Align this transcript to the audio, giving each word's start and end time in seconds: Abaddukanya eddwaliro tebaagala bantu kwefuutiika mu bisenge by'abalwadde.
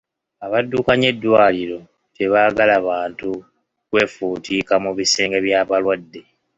Abaddukanya 0.45 1.07
eddwaliro 1.13 1.79
tebaagala 2.15 2.75
bantu 2.89 3.29
kwefuutiika 3.89 4.73
mu 4.83 4.91
bisenge 4.97 5.37
by'abalwadde. 5.45 6.21